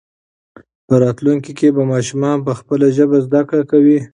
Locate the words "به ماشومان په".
1.75-2.51